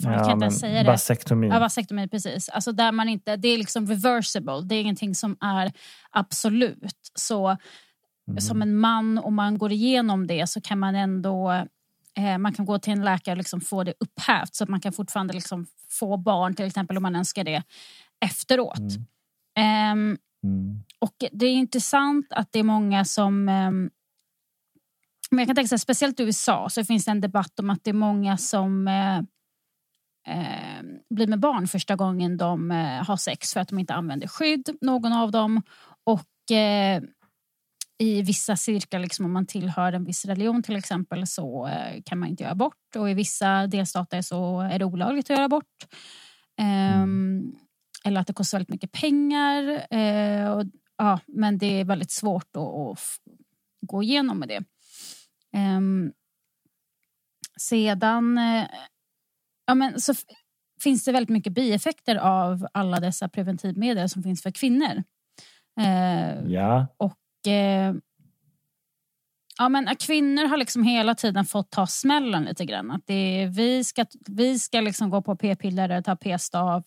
[0.01, 0.89] fan, jag kan inte ens säga det.
[0.89, 1.47] Vasektomi.
[1.47, 2.49] Ja, vasektomi, precis.
[2.49, 4.61] Alltså där man inte, det är liksom reversible.
[4.63, 5.71] Det är ingenting som är
[6.11, 7.11] absolut.
[7.15, 7.57] Så
[8.27, 8.41] Mm.
[8.41, 11.51] som en man, om man går igenom det så kan man ändå
[12.17, 14.79] eh, man kan gå till en läkare och liksom få det upphävt så att man
[14.81, 17.63] kan fortfarande liksom få barn till exempel om man önskar det
[18.25, 18.79] efteråt.
[18.79, 19.05] Mm.
[19.57, 20.83] Ehm, Mm.
[20.99, 23.49] och det är intressant att det är många som...
[23.49, 23.89] ehm,
[25.31, 27.83] men jag kan tänka sig, speciellt i USA så finns det en debatt om att
[27.83, 29.17] det är många som eh,
[30.27, 34.27] eh, blir med barn första gången de eh, har sex för att de inte använder
[34.27, 35.61] skydd, någon av dem.
[36.03, 37.01] Och eh,
[37.97, 42.19] i vissa cirklar, liksom, om man tillhör en viss religion till exempel, så eh, kan
[42.19, 42.95] man inte göra abort.
[42.95, 45.85] Och i vissa delstater så är det olagligt att göra abort.
[46.57, 47.55] Ehm,
[48.03, 49.93] eller att det kostar väldigt mycket pengar.
[49.93, 50.65] Eh, och,
[50.97, 52.99] ja, men det är väldigt svårt att, att
[53.81, 54.63] gå igenom med det.
[55.55, 56.11] Ehm,
[57.59, 58.67] sedan eh,
[59.67, 60.13] ja, men så
[60.83, 65.03] finns det väldigt mycket bieffekter av alla dessa preventivmedel som finns för kvinnor.
[65.79, 66.87] Eh, Ja.
[66.97, 67.93] och eh,
[69.57, 72.91] ja, men kvinnor har liksom hela tiden fått ta smällen lite grann.
[72.91, 76.83] Att det är, vi ska, vi ska liksom gå på p-piller eller ta p-stav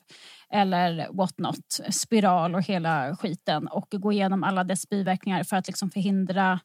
[0.50, 5.66] eller what not, spiral och hela skiten och gå igenom alla dess biverkningar för att
[5.66, 6.60] liksom förhindra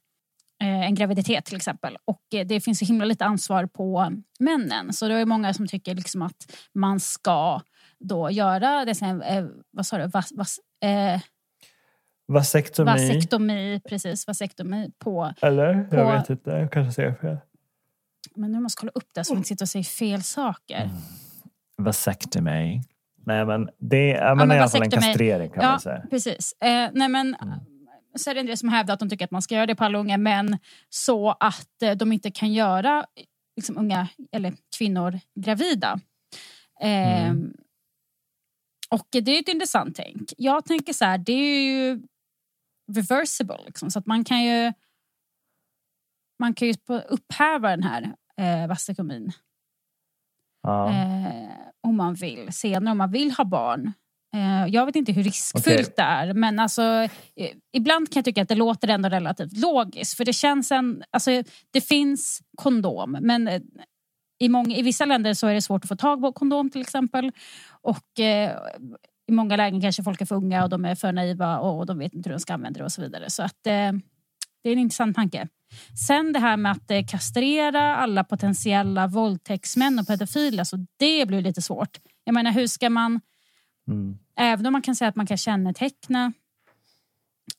[0.59, 1.97] en graviditet till exempel.
[2.05, 4.93] Och eh, det finns så himla lite ansvar på männen.
[4.93, 7.61] Så det är många som tycker liksom att man ska
[7.99, 11.21] då göra det sen, eh, vad sa du, vas, vas, eh,
[12.27, 12.91] Vasektomi.
[12.91, 15.83] vasektomi, precis, vasektomi på Eller?
[15.83, 16.49] På- Jag vet inte.
[16.51, 17.37] Jag kanske säger fel.
[18.35, 20.81] Men nu måste jag kolla upp det så vi inte sitter och säger fel saker.
[20.83, 20.95] Mm.
[21.77, 22.81] Vasektomi.
[23.25, 25.79] Nej men det är, ja, men men i alla fall en kastrering kan Ja, man
[25.79, 26.03] säga.
[26.09, 26.53] precis.
[26.61, 27.59] Eh, nej men, Mm.
[28.15, 29.75] Så är det en del som hävdar att de tycker att man ska göra det
[29.75, 30.57] på alla unga män
[30.89, 33.05] så att eh, de inte kan göra
[33.55, 35.99] liksom, unga eller kvinnor gravida.
[36.81, 37.53] Eh, Mm.
[38.89, 40.33] Och det är ett intressant tänk.
[40.37, 42.01] Jag tänker så här, det är ju
[42.91, 43.57] reversible.
[43.65, 44.73] Liksom, så att man kan ju
[46.39, 46.73] man kan ju
[47.09, 49.31] upphäva den här eh, vasektomin
[50.61, 50.89] Ja.
[50.89, 51.49] eh,
[51.81, 53.93] om man vill senare, om man vill ha barn.
[54.33, 55.93] Eh, jag vet inte hur riskfyllt Okej.
[55.95, 56.81] det är men alltså,
[57.35, 60.17] eh, ibland kan jag tycka att det låter ändå relativt logiskt.
[60.17, 63.61] För det känns en, alltså, det finns kondom men eh,
[64.39, 66.81] i, många, i vissa länder så är det svårt att få tag på kondom till
[66.81, 67.31] exempel.
[67.81, 68.51] Och eh,
[69.27, 71.99] i många lägen kanske folk är för unga och de är för naiva och de
[71.99, 73.29] vet inte hur de ska använda det och så vidare.
[73.29, 73.91] Så att, eh,
[74.63, 75.47] det är en intressant tanke.
[76.07, 81.41] Sen det här med att eh, kastrera alla potentiella våldtäktsmän och pedofiler, så det blir
[81.41, 81.97] lite svårt.
[82.23, 83.21] Jag menar, hur ska man,
[83.87, 84.17] Mm.
[84.35, 86.33] även om man kan säga att man kan känneteckna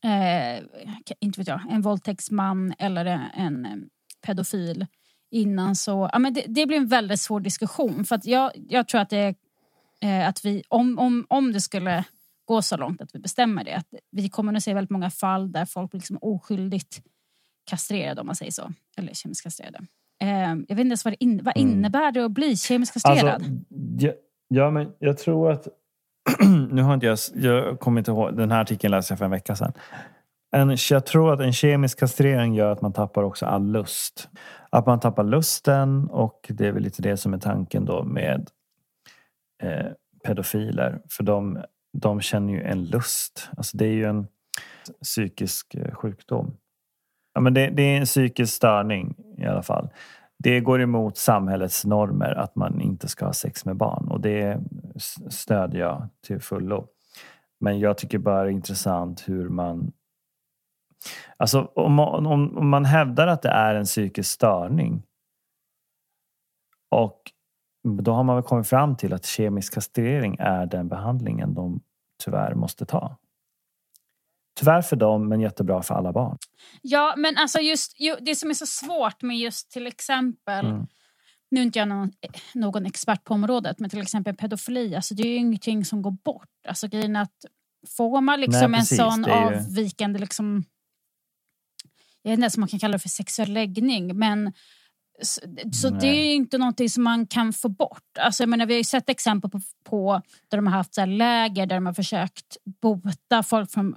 [0.05, 0.65] eh,
[1.21, 3.73] inte vet jag, en våldtäktsman eller en eh,
[4.27, 4.87] pedofil
[5.31, 6.11] innan så...
[6.13, 8.05] Ja, men det, det blir en väldigt svår diskussion.
[8.05, 9.35] För att jag, jag tror att, det,
[10.01, 12.05] eh, att vi, om, om, om det skulle
[12.45, 15.53] gå så långt att vi bestämmer det, att vi kommer att se väldigt många fall
[15.53, 17.03] där folk blir liksom oskyldigt
[17.65, 18.73] kastrerade om man säger så.
[18.97, 19.79] Eller kemiskt kastrerade.
[20.23, 21.73] Eh, jag vet inte ens vad, det in, vad Mm.
[21.73, 23.35] innebär det att bli kemiskt kastrerad?
[23.35, 23.51] Alltså,
[23.99, 24.13] ja,
[24.49, 25.69] ja, men jag tror att...
[26.71, 27.19] nu har inte jag...
[27.35, 28.37] Jag kommer inte ihåg.
[28.37, 29.73] Den här artikeln läste jag för en vecka sedan.
[30.57, 34.29] En, jag tror att en kemisk kastrering gör att man tappar också all lust.
[34.71, 38.51] Att man tappar lusten och det är väl lite det som är tanken då med
[39.63, 39.87] eh,
[40.25, 41.01] pedofiler.
[41.11, 41.63] För de,
[41.99, 43.49] de känner ju en lust.
[43.57, 44.27] Alltså det är ju en
[45.03, 46.57] psykisk eh, sjukdom.
[47.35, 49.89] Ja, men det, det är en psykisk störning i alla fall.
[50.45, 54.61] Det går emot samhällets normer att man inte ska ha sex med barn och det
[55.31, 56.89] stödjer jag till fullo.
[57.61, 59.93] Men jag tycker bara det är intressant hur man...
[61.37, 65.03] Alltså om man, om, om man hävdar att det är en psykisk störning
[66.91, 67.21] och
[68.03, 71.81] då har man väl kommit fram till att kemisk kastrering är den behandlingen de
[72.25, 73.17] tyvärr måste ta.
[74.55, 76.39] Tyvärr för dem, men jättebra för alla barn.
[76.83, 80.87] Ja, men alltså just ju, det som är så svårt med just till exempel Mm.
[81.51, 82.13] nu är inte jag någon,
[82.55, 86.11] någon expert på området, men till exempel pedofili, alltså det är ju ingenting som går
[86.25, 86.49] bort.
[86.69, 87.45] Alltså grejen att
[87.97, 90.65] får man liksom Nej, precis, en sån ju- avvikande, liksom,
[92.23, 94.53] jag vet inte ens om man kan kalla det för sexuell läggning, men
[95.23, 95.41] så,
[95.73, 98.03] så det är ju inte någonting som man kan få bort.
[98.19, 101.05] Alltså jag menar, vi har ju sett exempel på, på där de har haft så
[101.07, 103.97] läger där de har försökt bota folk från,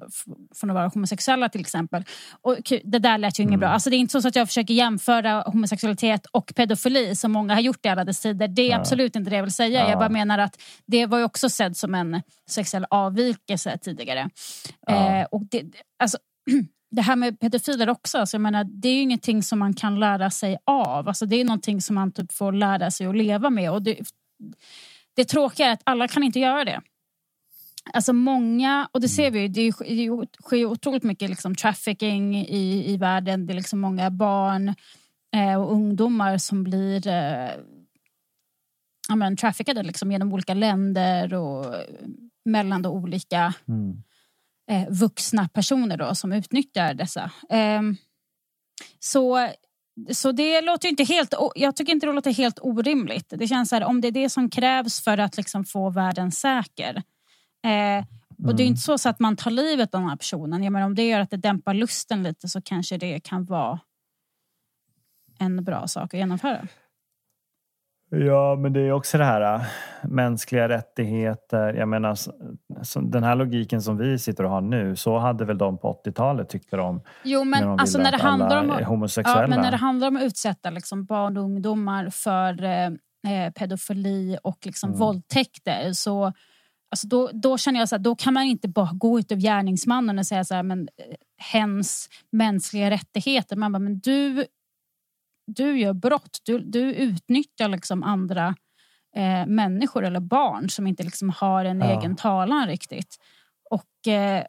[0.55, 2.03] från att vara homosexuella till exempel.
[2.41, 3.59] Och det där lät ju inget Mm.
[3.59, 3.69] bra.
[3.69, 7.61] Alltså det är inte så att jag försöker jämföra homosexualitet och pedofili som många har
[7.61, 8.47] gjort i alla dess tider.
[8.47, 8.77] Det är Ja.
[8.79, 9.79] absolut inte det jag vill säga.
[9.79, 9.89] Ja.
[9.89, 14.29] Jag bara menar att det var ju också sedd som en sexuell avvikelse tidigare.
[14.87, 15.19] Ja.
[15.21, 15.63] Eh, och det,
[15.99, 16.17] alltså,
[16.91, 19.99] det här med pedofiler också, alltså jag menar, det är ju ingenting som man kan
[19.99, 21.07] lära sig av.
[21.07, 23.71] Alltså det är någonting som man typ får lära sig att leva med.
[23.71, 23.99] Och det,
[25.15, 26.81] det tråkiga är att alla kan inte göra det.
[27.93, 32.93] Alltså många, och det ser vi ju, det, sker ju otroligt mycket liksom trafficking i,
[32.93, 33.45] i världen.
[33.45, 34.75] Det är liksom många barn
[35.35, 37.49] eh, och ungdomar som blir eh,
[39.09, 41.75] ja, men, traffickade liksom genom olika länder och
[42.45, 44.03] mellan olika Mm
[44.69, 47.31] eh, vuxna personer då, som utnyttjar dessa.
[47.49, 47.95] Ehm,
[48.99, 49.49] så,
[50.11, 51.33] så det låter inte helt...
[51.55, 53.33] Jag tycker inte det låter helt orimligt.
[53.37, 56.31] Det känns så här, om det är det som krävs för att liksom få världen
[56.31, 57.03] säker.
[57.65, 58.05] Eh,
[58.47, 58.71] och det är ju Mm.
[58.71, 60.63] inte så, så att man tar livet av den här personen.
[60.63, 63.79] Jag menar, om det gör att det dämpar lusten lite så kanske det kan vara
[65.39, 66.67] en bra sak att genomföra.
[68.09, 69.61] Ja, men det är också det här äh,
[70.03, 71.73] mänskliga rättigheter.
[71.73, 72.17] Jag menar,
[73.11, 76.49] den här logiken som vi sitter och har nu, så hade väl de på 80-talet
[76.49, 77.01] tyckte de.
[77.23, 78.85] Jo, när men de alltså när det handlar om...
[78.85, 79.41] homosexuella.
[79.41, 82.85] Ja, men när det handlar om att utsätta liksom barn och ungdomar för eh,
[83.33, 84.99] eh, pedofili och liksom Mm.
[84.99, 86.33] våldtäkter så
[86.91, 89.37] alltså då, då känner jag så här, då kan man inte bara gå ut av
[89.37, 93.55] gärningsmannen och säga så här, men eh, hens mänskliga rättigheter.
[93.55, 94.45] Man bara, men du,
[95.47, 96.39] du gör brott.
[96.43, 98.55] Du, du utnyttjar liksom andra
[99.15, 101.99] eh, människor eller barn som inte liksom har en Ja.
[101.99, 103.15] egen talan riktigt.
[103.69, 104.43] Och eh,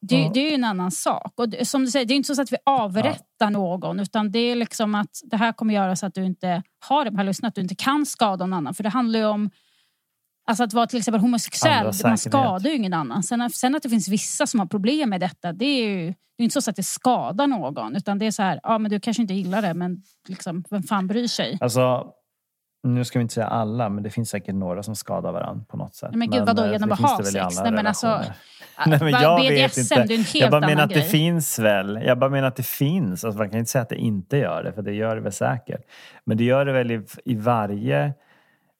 [0.00, 0.30] det, Ja.
[0.34, 1.32] det är ju en annan sak.
[1.36, 4.38] Och det, som du säger, det är inte så att vi avrättar någon utan det
[4.38, 7.48] är liksom att det här kommer göra så att du inte har det på lyssnat,
[7.48, 8.74] att du inte kan skada någon annan.
[8.74, 9.50] För det handlar ju om
[10.48, 13.22] Alltså att vara till exempel homosexuell, man skadar ju ingen annan.
[13.22, 16.42] Sen, sen att det finns vissa som har problem med detta, det är ju det
[16.42, 17.96] är inte så att det skadar någon.
[17.96, 20.82] Utan det är så här, ja men du kanske inte gillar det, men liksom, vem
[20.82, 21.58] fan bryr sig?
[21.60, 22.06] Alltså,
[22.82, 25.76] nu ska vi inte säga alla, men det finns säkert några som skadar varandra på
[25.76, 26.14] något sätt.
[26.14, 27.60] Men gud, vadå, eh, genom det att ha det sex?
[27.62, 28.34] Nej, men alltså, relationer.
[28.86, 29.94] Nej, men jag vet BDSM, inte.
[29.94, 31.08] det är en helt Jag bara menar att det grej.
[31.08, 32.00] finns väl.
[32.04, 33.24] Jag bara menar att det finns.
[33.24, 35.32] Alltså, man kan inte säga att det inte gör det, för det gör det väl
[35.32, 35.80] säkert.
[36.24, 38.14] Men det gör det väl i, i varje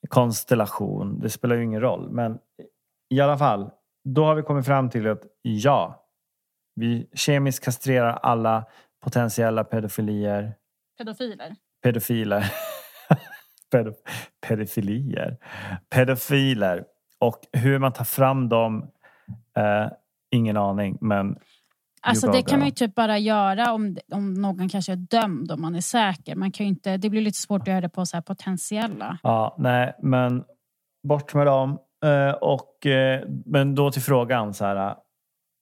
[0.09, 1.21] konstellation.
[1.21, 2.11] Det spelar ju ingen roll.
[2.11, 2.39] Men
[3.11, 3.71] i alla fall,
[4.05, 6.05] då har vi kommit fram till att ja,
[6.75, 8.65] vi kemiskt kastrerar alla
[9.05, 10.55] potentiella pedofilier,
[10.99, 11.57] Pedofiler.
[11.83, 12.45] pedofiler.
[13.71, 13.93] Pedo,
[14.49, 15.37] pedofilier.
[15.91, 16.85] Pedofiler.
[17.19, 18.91] Och hur man tar fram dem,
[19.57, 19.89] eh,
[20.31, 20.99] ingen aning.
[21.01, 21.39] Men
[22.01, 25.61] Alltså det kan man ju typ bara göra om, om någon kanske är dömd, om
[25.61, 26.37] man är säker.
[26.37, 29.19] Man kan inte, det blir lite svårt att göra det på så här potentiella.
[29.23, 30.45] Ja, nej, men
[31.03, 31.79] bort med dem.
[32.05, 34.97] Eh, och, eh, men då till frågan så här.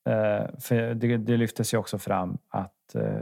[0.09, 3.20] Eh, för det, det lyftes ju också fram att eh,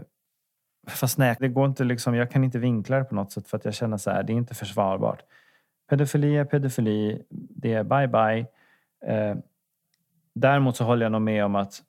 [0.86, 2.14] fast nej, det går inte liksom.
[2.14, 4.22] Jag kan inte vinkla det på något sätt för att jag känner så här.
[4.22, 5.22] Det är inte försvarbart.
[5.90, 7.22] Pedofili är pedofili.
[7.30, 8.46] Det är bye bye.
[9.06, 9.36] Eh,
[10.34, 11.82] däremot så håller jag nog med om att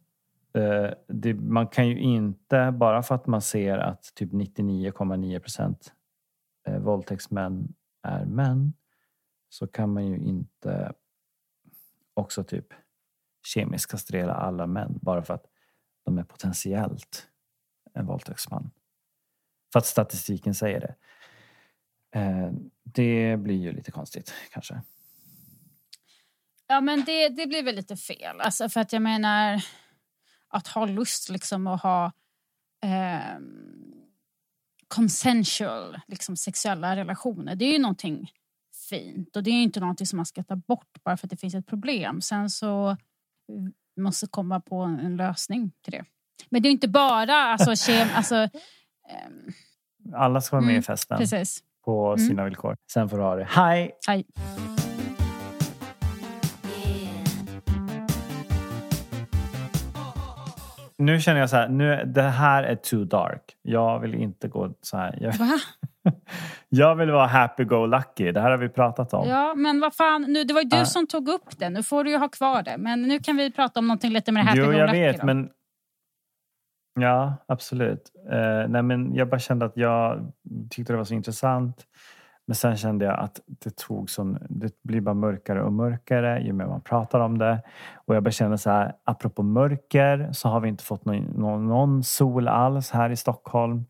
[0.55, 5.93] Eh, det, man kan ju inte bara för att man ser att typ 99,9 procent
[6.67, 8.73] eh, våldtäktsmän är män
[9.49, 10.93] så kan man ju inte
[12.13, 12.67] också typ
[13.45, 15.45] kemiskt kastrera alla män bara för att
[16.05, 17.27] de är potentiellt
[17.93, 18.71] en våldtäktsman.
[19.73, 20.95] För att statistiken säger det.
[22.19, 22.51] Eh,
[22.83, 24.81] det blir ju lite konstigt kanske.
[26.67, 28.41] Ja men det, det blir väl lite fel.
[28.41, 29.61] Alltså för att jag menar
[30.55, 32.05] att ha lust liksom att ha
[32.83, 33.39] eh,
[34.87, 37.55] consensual liksom sexuella relationer.
[37.55, 38.31] Det är ju någonting
[38.89, 41.31] fint och det är ju inte någonting som man ska ta bort bara för att
[41.31, 42.21] det finns ett problem.
[42.21, 42.97] Sen så
[43.99, 46.05] måste komma på en, lösning till det.
[46.49, 49.53] Men det är inte bara alltså, kem, alltså ehm,
[50.15, 51.63] Alla ska vara med Mm, i festen precis.
[51.85, 52.27] på Mm.
[52.27, 52.77] sina villkor.
[52.91, 53.45] Sen får du ha det.
[53.49, 53.91] Hej!
[54.07, 54.25] Aj.
[60.97, 63.41] Nu känner jag så här, nu, det här är too dark.
[63.61, 65.17] Jag vill inte gå så här.
[65.21, 65.59] Jag, Va?
[66.69, 68.31] jag vill vara happy-go-lucky.
[68.31, 69.29] Det här har vi pratat om.
[69.29, 70.85] Ja, men vad fan, nu, det var ju du Ah.
[70.85, 71.69] som tog upp det.
[71.69, 72.75] Nu får du ju ha kvar det.
[72.77, 75.25] Men nu kan vi prata om någonting lite mer happy jo, jag vet, då.
[75.25, 75.49] men...
[76.99, 78.11] Ja, absolut.
[78.31, 80.33] Eh, nej, men jag bara kände att jag
[80.69, 81.85] tyckte det var så intressant.
[82.47, 86.53] Men sen kände jag att det tog sån, det blir bara mörkare och mörkare ju
[86.53, 87.61] mer man pratar om det.
[87.95, 91.67] Och jag bara kände så här, apropå mörker så har vi inte fått någon, någon,
[91.67, 93.85] någon sol alls här i Stockholm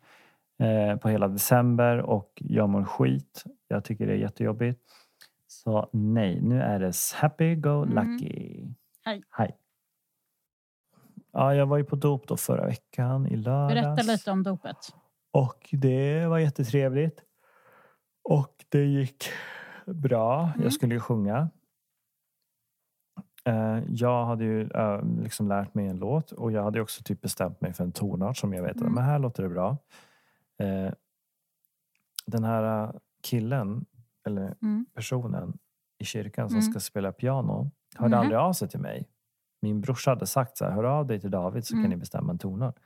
[0.59, 3.43] eh, på hela december och jag mår skit.
[3.67, 4.81] Jag tycker det är jättejobbigt.
[5.47, 8.67] Så nej, nu är det happy go lucky.
[9.05, 9.23] Hej.
[9.29, 9.57] Hej.
[11.33, 13.73] Ja, jag var ju på dop då förra veckan i lördags.
[13.73, 14.77] Berätta lite om dopet.
[15.31, 17.21] Och det var jättetrevligt.
[18.29, 19.25] Och det gick
[19.85, 20.41] bra.
[20.47, 20.63] Mm.
[20.63, 21.49] Jag skulle ju sjunga.
[23.45, 27.21] Eh, Jag hade ju eh, liksom lärt mig en låt och jag hade också typ
[27.21, 28.87] bestämt mig för en tonart som jag vet Mm.
[28.87, 29.77] att men här låter det bra.
[30.59, 30.91] Eh,
[32.27, 33.85] Den här killen,
[34.27, 34.85] eller Mm.
[34.93, 35.57] personen
[35.97, 36.71] i kyrkan som Mm.
[36.71, 38.19] ska spela piano hörde Mhm.
[38.19, 39.07] aldrig av sig till mig.
[39.61, 41.83] Min brorsa hade sagt så här, hör av dig till David så Mm.
[41.83, 42.79] kan ni bestämma en tonart.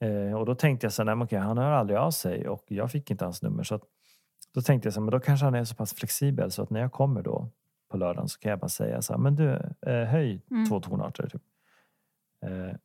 [0.00, 2.64] Eh, och då tänkte jag så här, nej okej, han hör aldrig av sig och
[2.68, 3.62] jag fick inte hans nummer.
[3.62, 3.82] Så att,
[4.54, 6.70] då tänkte jag så här, men då kanske han är så pass flexibel så att
[6.70, 7.48] när jag kommer då
[7.90, 9.50] på lördagen så kan jag bara säga så här, men du,
[9.86, 10.68] eh, höj Mm.
[10.68, 11.26] två tonarter.
[11.28, 11.42] Typ.
[12.46, 12.76] Eh,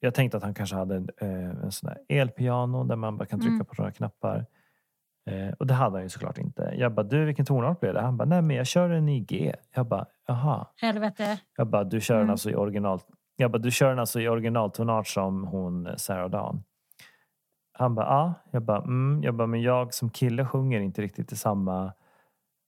[0.00, 3.26] jag tänkte att han kanske hade en, eh, en sån där elpiano där man bara
[3.26, 3.66] kan trycka Mm.
[3.66, 4.46] på några knappar.
[5.30, 6.74] Eh, och det hade han ju såklart inte.
[6.76, 8.00] Jag bara, du vilken tonart blev det?
[8.00, 9.54] Han bara, nej men jag kör den i G.
[9.74, 10.66] Jag bara, jaha.
[10.76, 11.40] Helvete.
[11.56, 12.30] Jag bara, du kör den Mm.
[12.30, 13.00] alltså i original...
[13.36, 16.62] Jag bara, du kör den alltså i originaltonart som hon Sarah Dawn.
[17.78, 18.34] Han bara, ja.
[18.50, 19.22] Jag bara, mm.
[19.22, 21.92] Jag bara, men jag som kille sjunger inte riktigt i samma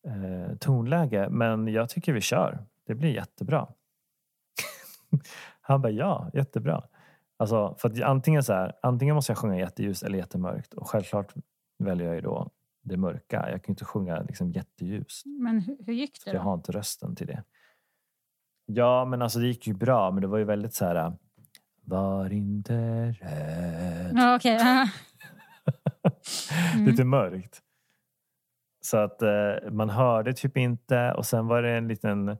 [0.07, 1.29] eh, tonläge.
[1.31, 2.59] Men jag tycker vi kör.
[2.87, 3.69] Det blir jättebra.
[5.61, 6.83] Han bara, ja, jättebra.
[7.37, 10.75] Alltså, för antingen så här, antingen måste jag sjunga jätteljust eller jättemörkt.
[10.75, 11.35] Och självklart
[11.79, 12.51] väljer jag ju då
[12.83, 13.37] det mörka.
[13.51, 15.27] Jag kan ju inte sjunga liksom jätteljust.
[15.27, 16.45] Men hur, hur gick det Jag då?
[16.45, 17.45] har inte rösten till det.
[18.67, 20.11] Ja, men alltså det gick ju bra.
[20.11, 21.13] Men det var ju väldigt så här...
[21.91, 22.75] Var inte
[23.21, 24.13] rädd.
[24.17, 24.89] Ja, ja.
[26.75, 26.87] Mm.
[26.87, 27.61] Lite mörkt.
[28.83, 29.31] Så att eh,
[29.71, 31.13] man hörde typ inte.
[31.17, 32.37] Och sen var det en liten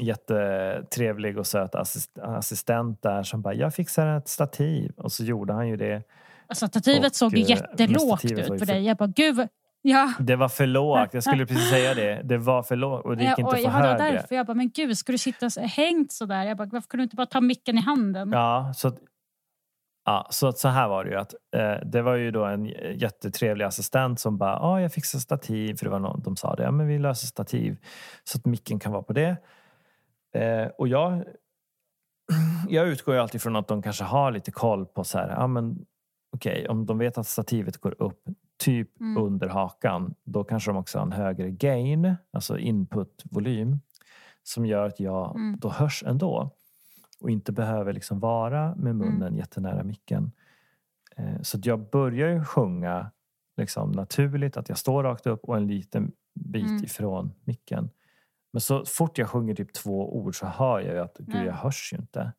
[0.00, 4.92] jättetrevlig och söt assist- assistent där som bara, jag fixar ett stativ.
[4.96, 6.02] Och så gjorde han ju det.
[6.46, 8.84] Alltså, stativet Och, såg ju eh, jättelågt ut på för- dig.
[8.86, 9.48] Jag bara, gud.
[9.86, 10.12] Ja.
[10.18, 11.14] Det var för lågt.
[11.14, 12.22] Jag skulle precis säga det.
[12.24, 14.12] Det var för lågt och det gick Ja, inte jag hade högre.
[14.12, 16.44] därför jag bara, men gud, ska du sitta så, hängt så där?
[16.44, 18.30] Jag bara, varför kunde du inte bara ta micken i handen?
[18.32, 18.98] Ja, så att,
[20.04, 21.16] ja, så, att så här var det ju.
[21.16, 25.74] Att, eh, det var ju då en jättetrevlig assistent som bara, ja, jag fixar stativ.
[25.76, 27.76] För det var någon, de sa det, ja men vi löser stativ.
[28.24, 29.36] Så att micken kan vara på det.
[30.34, 31.24] Eh, och jag,
[32.68, 35.46] jag utgår ju alltid från att de kanske har lite koll på så här, ja
[35.46, 35.78] men
[36.36, 38.20] okej, om de vet att stativet går upp
[38.56, 39.22] typ Mm.
[39.22, 43.80] under hakan, då kanske de också har en högre gain, alltså inputvolym,
[44.42, 45.58] som gör att jag Mm.
[45.60, 46.50] då hörs ändå
[47.20, 49.34] och inte behöver liksom vara med munnen Mm.
[49.34, 50.32] jättenära micken.
[51.16, 53.10] Eh, så jag börjar ju sjunga
[53.56, 56.84] liksom naturligt, att jag står rakt upp och en liten bit Mm.
[56.84, 57.90] ifrån micken.
[58.52, 61.44] Men så fort jag sjunger typ två ord så hör jag att gud, Ja.
[61.44, 62.32] jag hörs ju inte.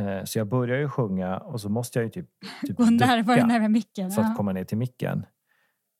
[0.00, 2.30] Eh, Så jag börjar ju sjunga och så måste jag ju typ,
[2.66, 4.10] typ Gå närmare nära micken.
[4.10, 4.34] för att Ja.
[4.36, 5.26] komma ner till micken.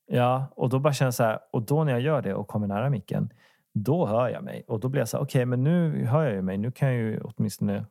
[0.06, 2.66] Ja, och då bara känns så här, och då när jag gör det och kommer
[2.66, 3.30] nära micken,
[3.74, 4.64] då hör jag mig.
[4.68, 6.58] Och då blir jag så här, okej, men nu hör jag ju mig.
[6.58, 7.86] Nu kan jag ju åtminstone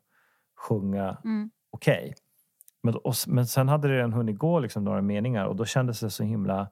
[0.60, 1.52] sjunga Mm.
[1.72, 2.14] okej.
[2.84, 6.00] Men, och, men sen hade det redan hunnit gå liksom några meningar och då kändes
[6.00, 6.68] det så himla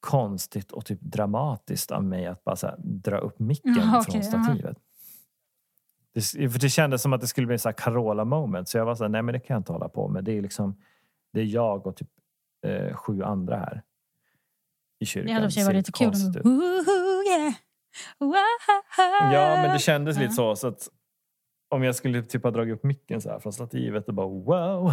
[0.00, 4.22] konstigt och typ dramatiskt av mig att bara här, dra upp micken Ja, från okej,
[4.22, 4.76] stativet.
[6.14, 8.68] Det, för det kändes som att det skulle bli en Carola moment.
[8.68, 10.24] Så jag var så här, nej men det kan jag inte hålla på med.
[10.24, 10.76] Det är liksom,
[11.32, 12.08] det är jag och typ
[12.66, 13.82] eh, sju andra här
[15.00, 15.26] i kyrkan.
[15.26, 16.12] Det hade varit lite kul.
[17.26, 17.52] yeah.
[19.32, 20.36] Ja, men det kändes lite Ja.
[20.36, 20.56] så.
[20.56, 20.88] så att
[21.68, 24.92] om jag skulle typ ha dragit upp micken så här från stativet och bara wow.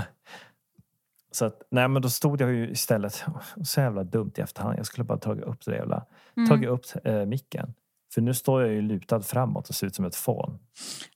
[1.31, 3.23] Så att, nej men då stod jag ju istället,
[3.65, 4.77] så jävla dumt i efterhand.
[4.79, 6.05] Jag skulle bara tagit upp det jävla,
[6.37, 6.49] Mm.
[6.49, 7.73] tagit upp eh, micken.
[8.13, 10.59] För nu står jag ju lutad framåt och ser ut som ett fån.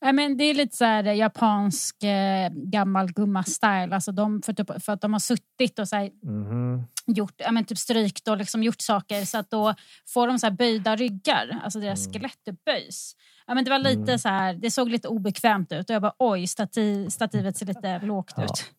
[0.01, 3.93] Nej, men det är lite så här japansk eh, gammal gumma-style.
[3.95, 6.83] Alltså de, för, typ, för att de har suttit och så här, Mhm.
[7.07, 9.73] gjort, ja, men typ strykt och liksom gjort saker så att då
[10.07, 11.59] får de så här böjda ryggar.
[11.63, 12.13] Alltså deras Mm.
[12.13, 13.15] skelett böjs.
[13.47, 14.19] Ja, men det var lite Mm.
[14.19, 17.99] så här, det såg lite obekvämt ut och jag bara oj, stativ, stativet ser lite
[18.03, 18.43] lågt Ja.
[18.43, 18.71] ut.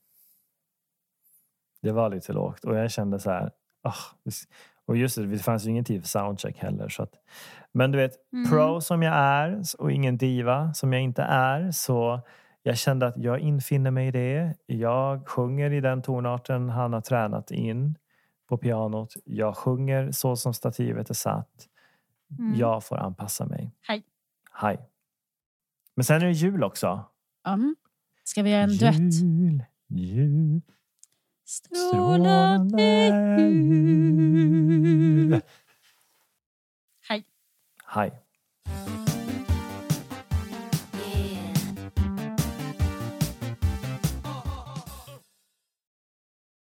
[1.82, 3.50] Det var lite lågt och jag kände så här,
[4.24, 4.48] vis-
[4.86, 6.88] och just det, det fanns ju ingen tid för soundcheck heller.
[6.88, 7.14] Så att,
[7.72, 8.50] men du vet, Mm.
[8.50, 12.20] pro som jag är och ingen diva som jag inte är så
[12.64, 14.54] Jag kände att jag infinner mig i det.
[14.66, 17.98] Jag sjunger i den tonarten han har tränat in
[18.48, 19.14] på pianot.
[19.24, 21.68] Jag sjunger så som stativet är satt.
[22.38, 22.54] Mm.
[22.58, 23.70] Jag får anpassa mig.
[23.88, 24.02] Hej.
[24.52, 24.78] Hej.
[25.94, 27.04] Men sen är det jul också.
[27.46, 27.76] Mm.
[28.24, 29.22] Ska vi göra en duett?
[29.22, 30.60] Jul, jul,
[31.44, 32.82] Strålande
[33.40, 35.40] jul.
[37.94, 38.21] Hej!